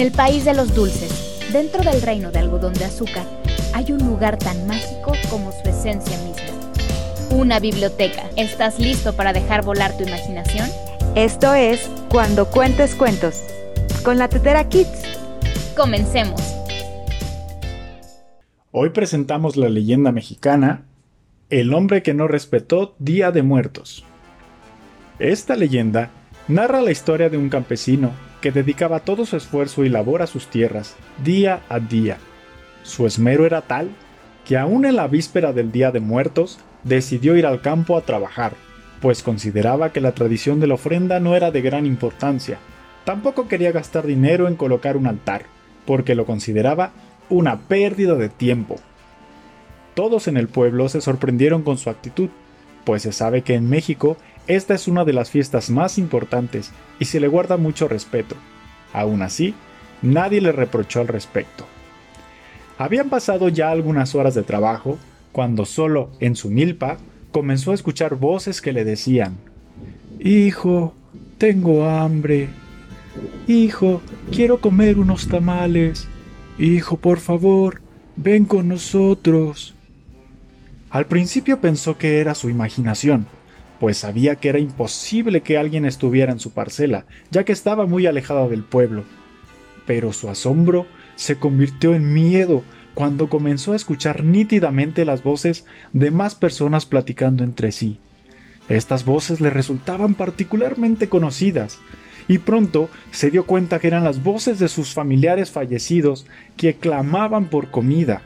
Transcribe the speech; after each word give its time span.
el 0.00 0.12
país 0.12 0.44
de 0.44 0.54
los 0.54 0.74
dulces, 0.74 1.50
dentro 1.52 1.82
del 1.82 2.00
reino 2.00 2.30
de 2.30 2.38
algodón 2.38 2.72
de 2.72 2.84
azúcar, 2.84 3.26
hay 3.74 3.92
un 3.92 3.98
lugar 4.06 4.38
tan 4.38 4.66
mágico 4.66 5.12
como 5.28 5.52
su 5.52 5.68
esencia 5.68 6.16
misma. 6.18 6.42
Una 7.30 7.60
biblioteca. 7.60 8.22
¿Estás 8.36 8.78
listo 8.78 9.14
para 9.14 9.32
dejar 9.32 9.64
volar 9.64 9.96
tu 9.96 10.04
imaginación? 10.04 10.68
Esto 11.14 11.52
es 11.54 11.90
Cuando 12.08 12.46
Cuentes 12.46 12.94
Cuentos, 12.94 13.42
con 14.02 14.18
la 14.18 14.28
Tetera 14.28 14.68
Kids. 14.68 15.02
Comencemos. 15.76 16.40
Hoy 18.70 18.90
presentamos 18.90 19.56
la 19.56 19.68
leyenda 19.68 20.12
mexicana 20.12 20.84
El 21.50 21.74
hombre 21.74 22.02
que 22.02 22.14
no 22.14 22.28
respetó 22.28 22.94
Día 22.98 23.30
de 23.30 23.42
Muertos. 23.42 24.04
Esta 25.18 25.54
leyenda 25.54 26.10
narra 26.48 26.80
la 26.80 26.92
historia 26.92 27.28
de 27.28 27.36
un 27.36 27.50
campesino 27.50 28.31
que 28.42 28.52
dedicaba 28.52 29.00
todo 29.00 29.24
su 29.24 29.36
esfuerzo 29.36 29.84
y 29.84 29.88
labor 29.88 30.20
a 30.20 30.26
sus 30.26 30.48
tierras, 30.48 30.96
día 31.24 31.62
a 31.70 31.80
día. 31.80 32.18
Su 32.82 33.06
esmero 33.06 33.46
era 33.46 33.62
tal 33.62 33.88
que 34.44 34.58
aún 34.58 34.84
en 34.84 34.96
la 34.96 35.06
víspera 35.06 35.52
del 35.52 35.72
Día 35.72 35.92
de 35.92 36.00
Muertos 36.00 36.58
decidió 36.82 37.36
ir 37.36 37.46
al 37.46 37.62
campo 37.62 37.96
a 37.96 38.02
trabajar, 38.02 38.52
pues 39.00 39.22
consideraba 39.22 39.92
que 39.92 40.00
la 40.00 40.12
tradición 40.12 40.60
de 40.60 40.66
la 40.66 40.74
ofrenda 40.74 41.20
no 41.20 41.36
era 41.36 41.50
de 41.52 41.62
gran 41.62 41.86
importancia. 41.86 42.58
Tampoco 43.04 43.48
quería 43.48 43.72
gastar 43.72 44.06
dinero 44.06 44.48
en 44.48 44.56
colocar 44.56 44.96
un 44.96 45.06
altar, 45.06 45.44
porque 45.86 46.14
lo 46.14 46.26
consideraba 46.26 46.90
una 47.28 47.60
pérdida 47.60 48.16
de 48.16 48.28
tiempo. 48.28 48.76
Todos 49.94 50.26
en 50.26 50.36
el 50.36 50.48
pueblo 50.48 50.88
se 50.88 51.00
sorprendieron 51.00 51.62
con 51.62 51.78
su 51.78 51.88
actitud, 51.88 52.30
pues 52.84 53.02
se 53.02 53.12
sabe 53.12 53.42
que 53.42 53.54
en 53.54 53.68
México 53.68 54.16
esta 54.46 54.74
es 54.74 54.88
una 54.88 55.04
de 55.04 55.12
las 55.12 55.30
fiestas 55.30 55.70
más 55.70 55.98
importantes 55.98 56.72
y 56.98 57.04
se 57.04 57.20
le 57.20 57.28
guarda 57.28 57.56
mucho 57.56 57.88
respeto. 57.88 58.36
Aún 58.92 59.22
así, 59.22 59.54
nadie 60.02 60.40
le 60.40 60.52
reprochó 60.52 61.00
al 61.00 61.08
respecto. 61.08 61.64
Habían 62.78 63.08
pasado 63.08 63.48
ya 63.48 63.70
algunas 63.70 64.14
horas 64.14 64.34
de 64.34 64.42
trabajo 64.42 64.98
cuando 65.30 65.64
solo 65.64 66.10
en 66.20 66.36
su 66.36 66.50
milpa 66.50 66.98
comenzó 67.30 67.70
a 67.70 67.74
escuchar 67.74 68.16
voces 68.16 68.60
que 68.60 68.72
le 68.72 68.84
decían, 68.84 69.36
Hijo, 70.20 70.94
tengo 71.38 71.88
hambre. 71.88 72.48
Hijo, 73.46 74.00
quiero 74.30 74.60
comer 74.60 74.98
unos 74.98 75.28
tamales. 75.28 76.06
Hijo, 76.58 76.96
por 76.96 77.18
favor, 77.18 77.80
ven 78.16 78.44
con 78.44 78.68
nosotros. 78.68 79.74
Al 80.90 81.06
principio 81.06 81.60
pensó 81.60 81.96
que 81.96 82.20
era 82.20 82.34
su 82.34 82.50
imaginación, 82.50 83.26
pues 83.82 83.98
sabía 83.98 84.36
que 84.36 84.48
era 84.48 84.60
imposible 84.60 85.40
que 85.40 85.58
alguien 85.58 85.86
estuviera 85.86 86.30
en 86.30 86.38
su 86.38 86.52
parcela, 86.52 87.04
ya 87.32 87.42
que 87.42 87.50
estaba 87.50 87.84
muy 87.84 88.06
alejada 88.06 88.46
del 88.46 88.62
pueblo. 88.62 89.02
Pero 89.88 90.12
su 90.12 90.28
asombro 90.28 90.86
se 91.16 91.34
convirtió 91.40 91.92
en 91.92 92.14
miedo 92.14 92.62
cuando 92.94 93.28
comenzó 93.28 93.72
a 93.72 93.76
escuchar 93.76 94.22
nítidamente 94.22 95.04
las 95.04 95.24
voces 95.24 95.66
de 95.92 96.12
más 96.12 96.36
personas 96.36 96.86
platicando 96.86 97.42
entre 97.42 97.72
sí. 97.72 97.98
Estas 98.68 99.04
voces 99.04 99.40
le 99.40 99.50
resultaban 99.50 100.14
particularmente 100.14 101.08
conocidas, 101.08 101.80
y 102.28 102.38
pronto 102.38 102.88
se 103.10 103.32
dio 103.32 103.46
cuenta 103.46 103.80
que 103.80 103.88
eran 103.88 104.04
las 104.04 104.22
voces 104.22 104.60
de 104.60 104.68
sus 104.68 104.94
familiares 104.94 105.50
fallecidos 105.50 106.24
que 106.56 106.74
clamaban 106.74 107.46
por 107.46 107.72
comida. 107.72 108.22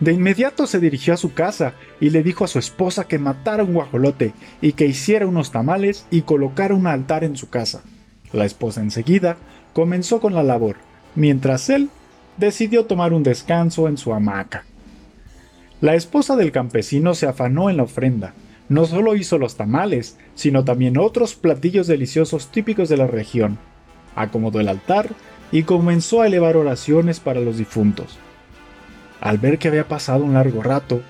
De 0.00 0.12
inmediato 0.12 0.68
se 0.68 0.78
dirigió 0.78 1.14
a 1.14 1.16
su 1.16 1.34
casa 1.34 1.74
y 2.00 2.10
le 2.10 2.22
dijo 2.22 2.44
a 2.44 2.48
su 2.48 2.60
esposa 2.60 3.08
que 3.08 3.18
matara 3.18 3.64
un 3.64 3.74
guajolote 3.74 4.32
y 4.60 4.72
que 4.72 4.86
hiciera 4.86 5.26
unos 5.26 5.50
tamales 5.50 6.06
y 6.10 6.22
colocara 6.22 6.74
un 6.74 6.86
altar 6.86 7.24
en 7.24 7.36
su 7.36 7.50
casa. 7.50 7.82
La 8.32 8.44
esposa 8.44 8.80
enseguida 8.80 9.36
comenzó 9.72 10.20
con 10.20 10.34
la 10.34 10.44
labor, 10.44 10.76
mientras 11.16 11.68
él 11.68 11.90
decidió 12.36 12.84
tomar 12.84 13.12
un 13.12 13.24
descanso 13.24 13.88
en 13.88 13.96
su 13.96 14.14
hamaca. 14.14 14.64
La 15.80 15.96
esposa 15.96 16.36
del 16.36 16.52
campesino 16.52 17.14
se 17.14 17.26
afanó 17.26 17.68
en 17.68 17.76
la 17.76 17.84
ofrenda. 17.84 18.34
No 18.68 18.84
solo 18.84 19.16
hizo 19.16 19.38
los 19.38 19.56
tamales, 19.56 20.16
sino 20.34 20.64
también 20.64 20.98
otros 20.98 21.34
platillos 21.34 21.86
deliciosos 21.86 22.52
típicos 22.52 22.88
de 22.88 22.98
la 22.98 23.06
región. 23.06 23.58
Acomodó 24.14 24.60
el 24.60 24.68
altar 24.68 25.08
y 25.50 25.62
comenzó 25.62 26.22
a 26.22 26.26
elevar 26.26 26.56
oraciones 26.56 27.18
para 27.18 27.40
los 27.40 27.58
difuntos. 27.58 28.18
Al 29.20 29.38
ver 29.38 29.58
que 29.58 29.68
había 29.68 29.88
pasado 29.88 30.24
un 30.24 30.34
largo 30.34 30.62
rato 30.62 31.02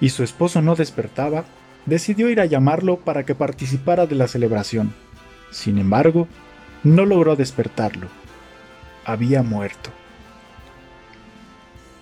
y 0.00 0.08
su 0.10 0.24
esposo 0.24 0.62
no 0.62 0.74
despertaba, 0.74 1.44
decidió 1.86 2.28
ir 2.28 2.40
a 2.40 2.46
llamarlo 2.46 2.98
para 2.98 3.24
que 3.24 3.34
participara 3.34 4.06
de 4.06 4.16
la 4.16 4.28
celebración. 4.28 4.94
Sin 5.50 5.78
embargo, 5.78 6.26
no 6.82 7.06
logró 7.06 7.36
despertarlo. 7.36 8.08
Había 9.04 9.42
muerto. 9.42 9.90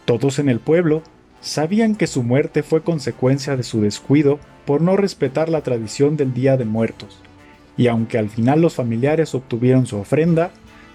Todos 0.05 0.39
en 0.39 0.49
el 0.49 0.61
pueblo 0.61 1.03
sabían 1.41 1.95
que 1.95 2.07
su 2.07 2.23
muerte 2.23 2.63
fue 2.63 2.83
consecuencia 2.83 3.57
de 3.57 3.63
su 3.63 3.81
descuido 3.81 4.39
por 4.65 4.81
no 4.81 4.97
respetar 4.97 5.49
la 5.49 5.63
tradición 5.63 6.17
del 6.17 6.35
Día 6.35 6.57
de 6.57 6.65
Muertos, 6.65 7.19
y 7.77 7.87
aunque 7.87 8.19
al 8.19 8.29
final 8.29 8.61
los 8.61 8.75
familiares 8.75 9.35
obtuvieron 9.35 9.87
su 9.87 9.97
ofrenda, 9.97 10.51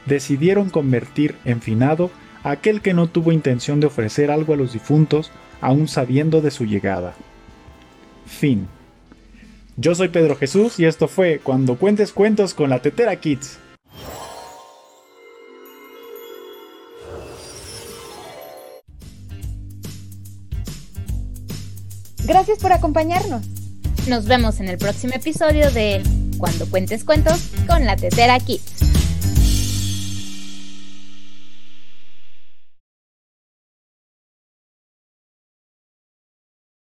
decidieron 0.06 0.70
convertir 0.70 1.36
en 1.46 1.62
finado 1.62 2.12
aquel 2.46 2.82
que 2.82 2.94
no 2.94 3.08
tuvo 3.08 3.32
intención 3.32 3.80
de 3.80 3.88
ofrecer 3.88 4.30
algo 4.30 4.54
a 4.54 4.58
los 4.58 4.72
difuntos 4.72 5.32
aún 5.62 5.88
sabiendo 5.88 6.42
de 6.42 6.52
su 6.52 6.66
llegada. 6.66 7.16
Fin. 8.26 8.68
Yo 9.78 9.96
soy 9.96 10.10
Pedro 10.10 10.36
Jesús 10.36 10.80
y 10.80 10.86
esto 10.86 11.08
fue 11.08 11.42
Cuando 11.44 11.78
cuentes 11.78 12.14
cuentos 12.14 12.54
con 12.54 12.70
la 12.70 12.82
Tetera 12.82 13.16
Kids. 13.16 13.58
Gracias 22.26 22.60
por 22.60 22.72
acompañarnos. 22.72 23.42
Nos 24.08 24.26
vemos 24.26 24.60
en 24.60 24.68
el 24.68 24.78
próximo 24.78 25.14
episodio 25.16 25.72
de 25.72 26.04
Cuando 26.38 26.70
cuentes 26.70 27.04
cuentos 27.04 27.50
con 27.68 27.86
la 27.86 27.96
Tetera 27.96 28.40
Kids. 28.40 28.85